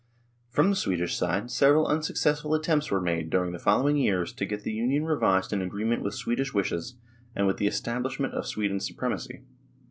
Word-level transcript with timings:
From 0.49 0.71
the 0.71 0.75
Swedish 0.75 1.15
side 1.15 1.51
several 1.51 1.85
unsuccessful 1.85 2.55
attempts 2.55 2.89
were 2.89 2.99
made 2.99 3.29
during 3.29 3.51
the 3.51 3.59
following 3.59 3.97
years 3.97 4.33
to 4.33 4.47
get 4.47 4.63
the 4.63 4.71
Union 4.73 5.03
revised 5.05 5.53
in 5.53 5.61
agreement 5.61 6.01
with 6.01 6.15
Swedish 6.15 6.55
wishes 6.55 6.95
and 7.35 7.45
with 7.45 7.57
the 7.57 7.67
establishment 7.67 8.33
of 8.33 8.47
Sweden's 8.47 8.87
supremacy. 8.87 9.43